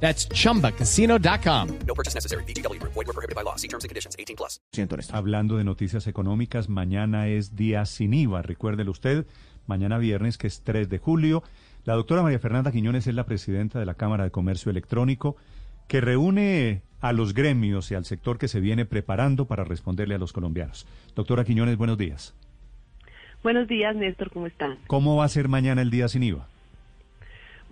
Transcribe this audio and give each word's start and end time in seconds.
That's 0.00 0.28
chumbacasino.com. 0.28 1.68
No 1.86 1.94
purchase 1.94 2.14
necessary. 2.14 2.44
BGW. 2.44 2.80
Void 2.82 2.94
were 2.94 3.12
prohibited 3.12 3.34
by 3.34 3.42
law. 3.42 3.56
See 3.56 3.68
terms 3.68 3.84
and 3.84 3.90
conditions. 3.90 4.14
18 4.18 4.36
plus. 4.36 4.60
Hablando 5.12 5.56
de 5.56 5.64
noticias 5.64 6.06
económicas, 6.06 6.68
mañana 6.68 7.28
es 7.28 7.56
día 7.56 7.84
sin 7.86 8.12
IVA, 8.12 8.42
recuérdelo 8.42 8.90
usted, 8.90 9.26
mañana 9.66 9.98
viernes 9.98 10.36
que 10.38 10.46
es 10.46 10.62
3 10.62 10.88
de 10.88 10.98
julio. 10.98 11.42
La 11.84 11.94
doctora 11.94 12.22
María 12.22 12.38
Fernanda 12.38 12.72
Quiñones 12.72 13.06
es 13.06 13.14
la 13.14 13.24
presidenta 13.24 13.78
de 13.78 13.86
la 13.86 13.94
Cámara 13.94 14.24
de 14.24 14.30
Comercio 14.30 14.70
Electrónico, 14.70 15.36
que 15.88 16.00
reúne 16.00 16.82
a 17.00 17.12
los 17.12 17.32
gremios 17.32 17.90
y 17.90 17.94
al 17.94 18.04
sector 18.04 18.38
que 18.38 18.48
se 18.48 18.60
viene 18.60 18.84
preparando 18.84 19.46
para 19.46 19.64
responderle 19.64 20.16
a 20.16 20.18
los 20.18 20.32
colombianos. 20.32 20.86
Doctora 21.14 21.44
Quiñones, 21.44 21.76
buenos 21.76 21.96
días. 21.96 22.34
Buenos 23.42 23.68
días, 23.68 23.94
Néstor, 23.94 24.30
¿cómo 24.30 24.46
están? 24.46 24.78
¿Cómo 24.88 25.16
va 25.16 25.24
a 25.24 25.28
ser 25.28 25.48
mañana 25.48 25.80
el 25.80 25.90
día 25.90 26.08
sin 26.08 26.22
IVA? 26.22 26.48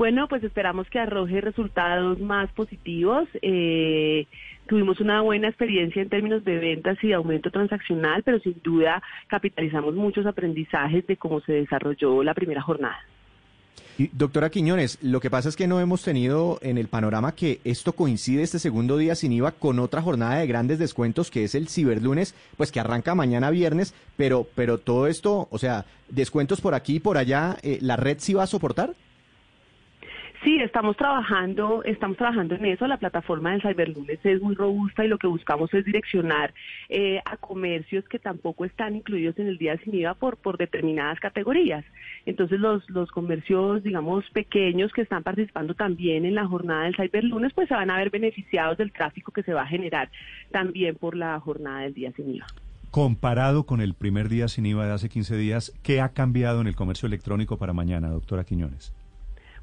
Bueno, 0.00 0.28
pues 0.28 0.42
esperamos 0.42 0.88
que 0.88 0.98
arroje 0.98 1.42
resultados 1.42 2.18
más 2.20 2.50
positivos. 2.52 3.28
Eh, 3.42 4.26
tuvimos 4.66 4.98
una 4.98 5.20
buena 5.20 5.48
experiencia 5.48 6.00
en 6.00 6.08
términos 6.08 6.42
de 6.42 6.56
ventas 6.56 6.96
y 7.02 7.08
de 7.08 7.14
aumento 7.16 7.50
transaccional, 7.50 8.22
pero 8.22 8.40
sin 8.40 8.58
duda 8.64 9.02
capitalizamos 9.26 9.94
muchos 9.94 10.24
aprendizajes 10.24 11.06
de 11.06 11.18
cómo 11.18 11.42
se 11.42 11.52
desarrolló 11.52 12.22
la 12.22 12.32
primera 12.32 12.62
jornada. 12.62 12.96
Doctora 14.12 14.48
Quiñones, 14.48 14.96
lo 15.02 15.20
que 15.20 15.28
pasa 15.28 15.50
es 15.50 15.56
que 15.56 15.66
no 15.66 15.80
hemos 15.80 16.02
tenido 16.02 16.58
en 16.62 16.78
el 16.78 16.88
panorama 16.88 17.34
que 17.34 17.60
esto 17.64 17.92
coincide 17.92 18.42
este 18.42 18.58
segundo 18.58 18.96
día 18.96 19.14
sin 19.14 19.32
IVA 19.32 19.52
con 19.52 19.78
otra 19.80 20.00
jornada 20.00 20.38
de 20.38 20.46
grandes 20.46 20.78
descuentos 20.78 21.30
que 21.30 21.44
es 21.44 21.54
el 21.54 21.68
ciberlunes, 21.68 22.34
pues 22.56 22.72
que 22.72 22.80
arranca 22.80 23.14
mañana 23.14 23.50
viernes, 23.50 23.92
pero, 24.16 24.46
pero 24.54 24.78
todo 24.78 25.08
esto, 25.08 25.46
o 25.50 25.58
sea, 25.58 25.84
descuentos 26.08 26.62
por 26.62 26.74
aquí 26.74 26.94
y 26.96 27.00
por 27.00 27.18
allá, 27.18 27.58
eh, 27.62 27.76
¿la 27.82 27.96
red 27.96 28.16
sí 28.18 28.32
va 28.32 28.44
a 28.44 28.46
soportar? 28.46 28.94
Sí, 30.42 30.56
estamos 30.56 30.96
trabajando, 30.96 31.82
estamos 31.84 32.16
trabajando 32.16 32.54
en 32.54 32.64
eso. 32.64 32.86
La 32.86 32.96
plataforma 32.96 33.50
del 33.52 33.60
Cyberlunes 33.60 34.20
es 34.24 34.40
muy 34.40 34.54
robusta 34.54 35.04
y 35.04 35.08
lo 35.08 35.18
que 35.18 35.26
buscamos 35.26 35.72
es 35.74 35.84
direccionar 35.84 36.54
eh, 36.88 37.20
a 37.26 37.36
comercios 37.36 38.08
que 38.08 38.18
tampoco 38.18 38.64
están 38.64 38.96
incluidos 38.96 39.38
en 39.38 39.48
el 39.48 39.58
día 39.58 39.76
sin 39.84 39.94
IVA 39.94 40.14
por, 40.14 40.38
por 40.38 40.56
determinadas 40.56 41.20
categorías. 41.20 41.84
Entonces 42.24 42.58
los, 42.58 42.88
los 42.88 43.10
comercios, 43.10 43.82
digamos, 43.82 44.24
pequeños 44.30 44.92
que 44.92 45.02
están 45.02 45.22
participando 45.22 45.74
también 45.74 46.24
en 46.24 46.34
la 46.34 46.46
jornada 46.46 46.84
del 46.84 46.96
Cyberlunes, 46.96 47.52
pues 47.52 47.68
se 47.68 47.74
van 47.74 47.90
a 47.90 47.98
ver 47.98 48.08
beneficiados 48.08 48.78
del 48.78 48.92
tráfico 48.92 49.32
que 49.32 49.42
se 49.42 49.52
va 49.52 49.62
a 49.62 49.66
generar 49.66 50.08
también 50.50 50.96
por 50.96 51.16
la 51.16 51.38
jornada 51.38 51.80
del 51.80 51.92
día 51.92 52.12
sin 52.12 52.34
IVA. 52.36 52.46
Comparado 52.90 53.66
con 53.66 53.82
el 53.82 53.92
primer 53.92 54.30
día 54.30 54.48
sin 54.48 54.64
IVA 54.64 54.86
de 54.86 54.92
hace 54.94 55.10
15 55.10 55.36
días, 55.36 55.78
¿qué 55.82 56.00
ha 56.00 56.08
cambiado 56.08 56.62
en 56.62 56.66
el 56.66 56.76
comercio 56.76 57.06
electrónico 57.06 57.58
para 57.58 57.74
mañana, 57.74 58.08
doctora 58.08 58.44
Quiñones? 58.44 58.94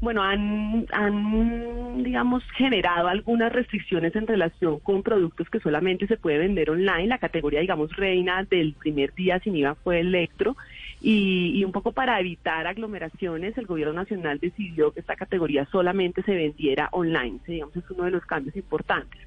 Bueno, 0.00 0.22
han, 0.22 0.86
han, 0.92 2.02
digamos, 2.02 2.44
generado 2.56 3.08
algunas 3.08 3.52
restricciones 3.52 4.14
en 4.14 4.26
relación 4.26 4.78
con 4.80 5.02
productos 5.02 5.48
que 5.48 5.60
solamente 5.60 6.06
se 6.06 6.16
puede 6.16 6.38
vender 6.38 6.70
online. 6.70 7.06
La 7.06 7.18
categoría, 7.18 7.60
digamos, 7.60 7.94
reina 7.96 8.44
del 8.44 8.74
primer 8.74 9.14
día 9.14 9.40
sin 9.40 9.56
IVA 9.56 9.74
fue 9.76 10.00
electro. 10.00 10.56
Y, 11.00 11.52
y 11.54 11.64
un 11.64 11.72
poco 11.72 11.92
para 11.92 12.18
evitar 12.20 12.66
aglomeraciones, 12.66 13.56
el 13.56 13.66
gobierno 13.66 13.94
nacional 13.94 14.38
decidió 14.38 14.92
que 14.92 15.00
esta 15.00 15.16
categoría 15.16 15.66
solamente 15.66 16.22
se 16.22 16.34
vendiera 16.34 16.88
online. 16.92 17.38
Digamos, 17.46 17.76
es 17.76 17.84
uno 17.90 18.04
de 18.04 18.10
los 18.10 18.24
cambios 18.24 18.56
importantes. 18.56 19.20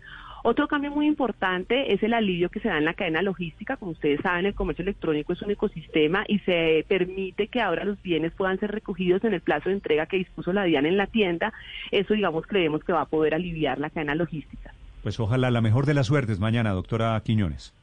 Otro 0.44 0.68
cambio 0.68 0.92
muy 0.92 1.06
importante 1.06 1.94
es 1.94 2.02
el 2.02 2.14
alivio 2.14 2.50
que 2.50 2.60
se 2.60 2.70
da 2.70 2.78
en 2.78 2.86
la 2.86 2.94
cadena 2.94 3.22
logística. 3.22 3.78
Como 3.78 3.92
ustedes 3.92 4.22
saben, 4.22 4.46
el 4.46 4.54
comercio 4.54 4.84
electrónico 4.84 5.34
es 5.34 5.42
un 5.42 5.52
ecosistema 5.52 6.24
y 6.28 6.40
se 6.40 6.86
permite 6.88 7.48
que 7.48 7.62
ahora 7.62 7.84
los 7.84 8.02
bienes 8.02 8.32
puedan 8.34 8.60
ser 8.60 8.72
recogidos 8.72 9.24
en 9.24 9.34
el 9.34 9.42
plazo 9.42 9.70
de 9.70 9.76
entrega 9.76 10.06
que 10.06 10.18
dispuso 10.18 10.54
la 10.54 10.64
DIAN 10.64 10.86
en 10.86 10.98
la 10.98 11.08
tienda. 11.08 11.52
Eso, 11.92 12.14
digamos, 12.14 12.48
creemos 12.48 12.84
que 12.84 12.94
va 12.94 13.02
a 13.02 13.06
poder 13.06 13.34
aliviar 13.34 13.80
la 13.80 13.90
cadena 13.90 14.16
logística. 14.16 14.74
Pues 15.04 15.20
ojalá 15.20 15.52
la 15.52 15.62
mejor 15.62 15.86
de 15.86 15.94
las 15.94 16.08
suertes 16.08 16.40
mañana, 16.40 16.72
doctora 16.72 17.22
Quiñones. 17.24 17.74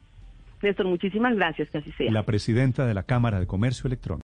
Néstor, 0.61 0.87
muchísimas 0.87 1.35
gracias, 1.35 1.69
que 1.69 1.77
así 1.77 1.91
sea. 1.91 2.11
La 2.11 2.23
presidenta 2.23 2.85
de 2.85 2.93
la 2.93 3.03
Cámara 3.03 3.39
de 3.39 3.45
Comercio 3.45 3.87
Electrónico. 3.87 4.26